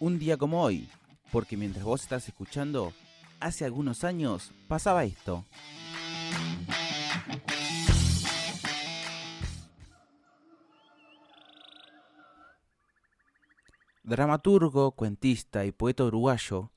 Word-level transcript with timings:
un 0.00 0.18
día 0.18 0.38
como 0.38 0.62
hoy, 0.62 0.88
porque 1.30 1.58
mientras 1.58 1.84
vos 1.84 2.02
estás 2.02 2.26
escuchando, 2.26 2.92
hace 3.38 3.66
algunos 3.66 4.02
años 4.02 4.50
pasaba 4.66 5.04
esto. 5.04 5.44
Dramaturgo, 14.02 14.92
cuentista 14.92 15.66
y 15.66 15.70
poeta 15.70 16.04
uruguayo, 16.04 16.72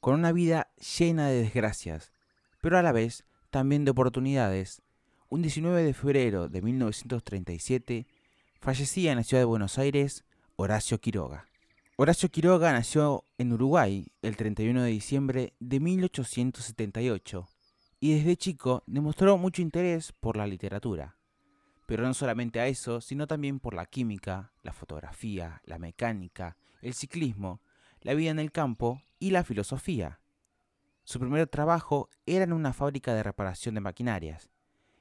con 0.00 0.14
una 0.14 0.30
vida 0.30 0.70
llena 0.98 1.28
de 1.28 1.42
desgracias, 1.42 2.12
pero 2.60 2.78
a 2.78 2.82
la 2.82 2.92
vez 2.92 3.24
también 3.50 3.84
de 3.84 3.90
oportunidades, 3.90 4.82
un 5.28 5.42
19 5.42 5.82
de 5.82 5.94
febrero 5.94 6.48
de 6.48 6.62
1937 6.62 8.06
fallecía 8.60 9.10
en 9.10 9.18
la 9.18 9.24
ciudad 9.24 9.40
de 9.42 9.46
Buenos 9.46 9.78
Aires 9.78 10.24
Horacio 10.56 11.00
Quiroga. 11.00 11.48
Horacio 12.00 12.28
Quiroga 12.28 12.72
nació 12.72 13.24
en 13.38 13.52
Uruguay 13.52 14.06
el 14.22 14.36
31 14.36 14.84
de 14.84 14.88
diciembre 14.88 15.54
de 15.58 15.80
1878 15.80 17.48
y 17.98 18.14
desde 18.14 18.36
chico 18.36 18.84
demostró 18.86 19.36
mucho 19.36 19.62
interés 19.62 20.12
por 20.12 20.36
la 20.36 20.46
literatura. 20.46 21.16
Pero 21.86 22.04
no 22.04 22.14
solamente 22.14 22.60
a 22.60 22.68
eso, 22.68 23.00
sino 23.00 23.26
también 23.26 23.58
por 23.58 23.74
la 23.74 23.84
química, 23.84 24.52
la 24.62 24.72
fotografía, 24.72 25.60
la 25.64 25.80
mecánica, 25.80 26.56
el 26.82 26.94
ciclismo, 26.94 27.62
la 28.02 28.14
vida 28.14 28.30
en 28.30 28.38
el 28.38 28.52
campo 28.52 29.02
y 29.18 29.30
la 29.30 29.42
filosofía. 29.42 30.20
Su 31.02 31.18
primer 31.18 31.48
trabajo 31.48 32.10
era 32.26 32.44
en 32.44 32.52
una 32.52 32.72
fábrica 32.72 33.12
de 33.12 33.24
reparación 33.24 33.74
de 33.74 33.80
maquinarias 33.80 34.50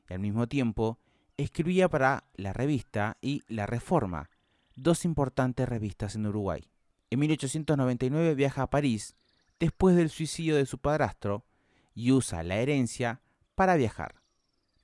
y 0.09 0.13
al 0.13 0.19
mismo 0.19 0.47
tiempo 0.47 0.97
escribía 1.37 1.89
para 1.89 2.23
La 2.33 2.53
Revista 2.53 3.17
y 3.21 3.43
La 3.47 3.67
Reforma, 3.67 4.31
dos 4.75 5.05
importantes 5.05 5.69
revistas 5.69 6.15
en 6.15 6.25
Uruguay. 6.25 6.67
En 7.09 7.19
1899 7.19 8.35
viaja 8.35 8.63
a 8.63 8.69
París 8.69 9.15
después 9.59 9.95
del 9.95 10.09
suicidio 10.09 10.57
de 10.57 10.65
su 10.65 10.79
padrastro 10.79 11.45
y 11.95 12.11
usa 12.11 12.43
la 12.43 12.57
herencia 12.57 13.21
para 13.55 13.75
viajar. 13.75 14.15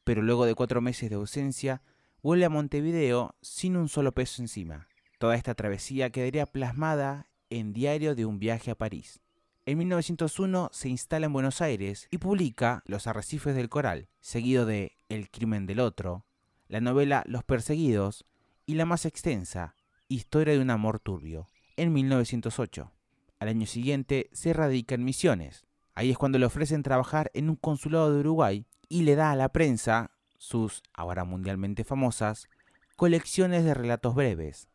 Pero 0.06 0.22
luego 0.22 0.46
de 0.46 0.56
cuatro 0.56 0.80
meses 0.82 1.10
de 1.10 1.18
ausencia, 1.18 1.82
vuelve 2.22 2.46
a 2.46 2.50
Montevideo 2.50 3.36
sin 3.42 3.76
un 3.76 3.90
solo 3.90 4.14
peso 4.14 4.42
encima. 4.42 4.88
Toda 5.20 5.36
esta 5.36 5.54
travesía 5.54 6.12
quedaría 6.12 6.46
plasmada 6.46 7.28
en 7.50 7.74
Diario 7.74 8.16
de 8.16 8.26
un 8.26 8.40
viaje 8.40 8.72
a 8.72 8.76
París. 8.76 9.20
En 9.66 9.78
1901 9.78 10.70
se 10.72 10.90
instala 10.90 11.26
en 11.26 11.34
Buenos 11.34 11.62
Aires 11.62 12.08
y 12.10 12.18
publica 12.18 12.84
Los 12.86 13.06
arrecifes 13.06 13.56
del 13.56 13.70
coral, 13.70 14.08
seguido 14.22 14.66
de 14.66 14.98
El 15.10 15.30
crimen 15.30 15.66
del 15.66 15.80
otro, 15.80 16.26
la 16.68 16.82
novela 16.82 17.24
Los 17.28 17.44
perseguidos 17.44 18.26
y 18.66 18.76
la 18.76 18.86
más 18.86 19.06
extensa, 19.06 19.76
Historia 20.08 20.54
de 20.54 20.60
un 20.60 20.70
amor 20.70 21.00
turbio 21.00 21.50
en 21.78 21.94
1908. 21.94 22.92
Al 23.40 23.48
año 23.48 23.66
siguiente 23.66 24.30
se 24.32 24.54
radica 24.54 24.96
en 24.96 25.04
Misiones. 25.04 25.66
Ahí 25.96 26.12
es 26.12 26.18
cuando 26.18 26.40
le 26.40 26.46
ofrecen 26.46 26.84
trabajar 26.84 27.30
en 27.34 27.50
un 27.50 27.56
consulado 27.56 28.14
de 28.14 28.20
Uruguay 28.20 28.66
y 28.90 29.04
le 29.04 29.16
da 29.16 29.32
a 29.32 29.36
la 29.36 29.50
prensa 29.50 30.12
sus, 30.38 30.84
ahora 30.94 31.24
mundialmente 31.24 31.84
famosas, 31.84 32.50
colecciones 32.96 33.64
de 33.64 33.74
relatos 33.74 34.16
breves, 34.16 34.68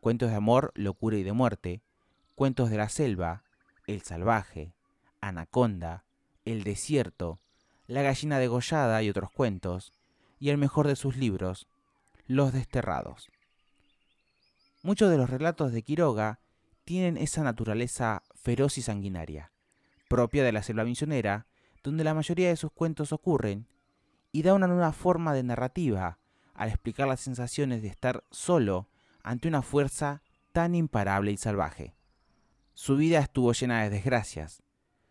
cuentos 0.00 0.30
de 0.30 0.36
amor, 0.36 0.72
locura 0.74 1.16
y 1.18 1.22
de 1.22 1.32
muerte, 1.32 1.82
cuentos 2.34 2.70
de 2.70 2.78
la 2.78 2.88
selva, 2.88 3.42
El 3.86 4.02
salvaje, 4.02 4.72
Anaconda, 5.20 6.04
El 6.44 6.64
desierto, 6.64 7.40
La 7.86 8.02
gallina 8.02 8.38
degollada 8.38 9.02
y 9.02 9.10
otros 9.10 9.30
cuentos, 9.30 9.92
y 10.38 10.48
el 10.48 10.58
mejor 10.58 10.86
de 10.86 10.96
sus 10.96 11.16
libros, 11.16 11.68
Los 12.26 12.52
desterrados. 12.52 13.30
Muchos 14.82 15.10
de 15.10 15.18
los 15.18 15.28
relatos 15.28 15.72
de 15.72 15.82
Quiroga 15.82 16.40
tienen 16.84 17.18
esa 17.18 17.42
naturaleza 17.42 18.22
feroz 18.34 18.78
y 18.78 18.82
sanguinaria, 18.82 19.52
propia 20.08 20.42
de 20.42 20.52
la 20.52 20.62
selva 20.62 20.84
misionera, 20.84 21.46
donde 21.82 22.02
la 22.02 22.14
mayoría 22.14 22.48
de 22.48 22.56
sus 22.56 22.72
cuentos 22.72 23.12
ocurren, 23.12 23.66
y 24.32 24.42
da 24.42 24.54
una 24.54 24.66
nueva 24.66 24.92
forma 24.92 25.34
de 25.34 25.42
narrativa 25.42 26.18
al 26.54 26.70
explicar 26.70 27.08
las 27.08 27.20
sensaciones 27.20 27.82
de 27.82 27.88
estar 27.88 28.24
solo 28.30 28.88
ante 29.22 29.48
una 29.48 29.60
fuerza 29.60 30.22
tan 30.52 30.74
imparable 30.74 31.30
y 31.32 31.36
salvaje. 31.36 31.94
Su 32.72 32.96
vida 32.96 33.18
estuvo 33.18 33.52
llena 33.52 33.82
de 33.82 33.90
desgracias. 33.90 34.62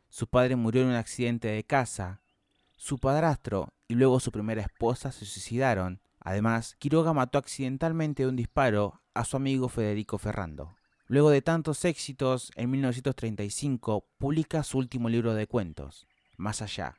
Su 0.10 0.28
padre 0.28 0.56
murió 0.56 0.82
en 0.82 0.90
un 0.90 0.96
accidente 0.96 1.48
de 1.48 1.64
casa, 1.64 2.22
su 2.76 2.98
padrastro 2.98 3.74
y 3.88 3.94
luego 3.94 4.20
su 4.20 4.32
primera 4.32 4.64
esposa 4.64 5.12
se 5.12 5.26
suicidaron. 5.26 6.02
Además, 6.20 6.76
Quiroga 6.80 7.14
mató 7.14 7.38
accidentalmente 7.38 8.24
de 8.24 8.30
un 8.30 8.36
disparo 8.36 9.02
a 9.14 9.26
su 9.26 9.38
amigo 9.38 9.70
Federico 9.70 10.18
Ferrando. 10.18 10.76
Luego 11.08 11.30
de 11.30 11.42
tantos 11.42 11.86
éxitos, 11.86 12.52
en 12.56 12.70
1935 12.72 14.06
publica 14.18 14.64
su 14.64 14.78
último 14.78 15.10
libro 15.10 15.34
de 15.34 15.48
cuentos, 15.48 16.08
Más 16.38 16.62
allá, 16.62 16.96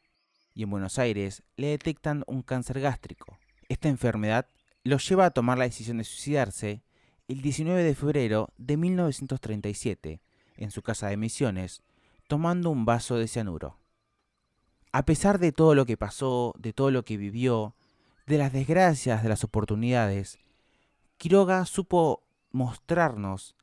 y 0.54 0.64
en 0.64 0.70
Buenos 0.70 0.98
Aires 0.98 1.42
le 1.56 1.69
detectan 1.69 2.25
un 2.26 2.42
cáncer 2.42 2.81
gástrico. 2.81 3.38
Esta 3.69 3.88
enfermedad 3.88 4.48
lo 4.82 4.98
lleva 4.98 5.26
a 5.26 5.31
tomar 5.31 5.58
la 5.58 5.64
decisión 5.64 5.98
de 5.98 6.04
suicidarse 6.04 6.82
el 7.28 7.42
19 7.42 7.84
de 7.84 7.94
febrero 7.94 8.52
de 8.56 8.76
1937 8.76 10.20
en 10.56 10.70
su 10.70 10.82
casa 10.82 11.08
de 11.08 11.16
Misiones, 11.16 11.82
tomando 12.26 12.70
un 12.70 12.84
vaso 12.84 13.16
de 13.16 13.28
cianuro. 13.28 13.78
A 14.92 15.04
pesar 15.04 15.38
de 15.38 15.52
todo 15.52 15.76
lo 15.76 15.87
que 15.87 15.97
pasó, 15.97 16.52
de 16.58 16.72
todo 16.72 16.91
lo 16.91 17.04
que 17.04 17.16
vivió, 17.16 17.76
de 18.31 18.39
las 18.39 18.53
desgracias, 18.53 19.25
de 19.25 19.29
las 19.29 19.43
oportunidades, 19.43 20.39
Quiroga 21.19 21.67
supo 21.67 22.23
mostrarnos 22.53 23.57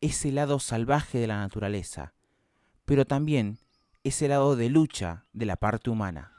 ese 0.00 0.32
lado 0.32 0.58
salvaje 0.58 1.18
de 1.18 1.26
la 1.26 1.36
naturaleza, 1.36 2.14
pero 2.86 3.04
también 3.04 3.58
ese 4.04 4.26
lado 4.26 4.56
de 4.56 4.70
lucha 4.70 5.26
de 5.34 5.44
la 5.44 5.56
parte 5.56 5.90
humana. 5.90 6.32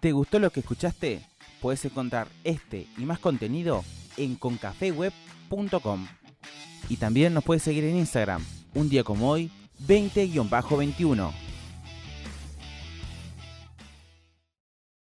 ¿Te 0.00 0.10
gustó 0.10 0.40
lo 0.40 0.50
que 0.50 0.58
escuchaste? 0.60 1.24
Puedes 1.60 1.84
encontrar 1.84 2.26
este 2.42 2.88
y 2.98 3.04
más 3.04 3.20
contenido 3.20 3.84
en 4.16 4.34
concafeweb.com. 4.34 6.08
Y 6.88 6.96
también 6.96 7.32
nos 7.32 7.44
puedes 7.44 7.62
seguir 7.62 7.84
en 7.84 7.94
Instagram, 7.94 8.44
un 8.74 8.88
día 8.88 9.04
como 9.04 9.30
hoy, 9.30 9.52
20-21. 9.86 11.51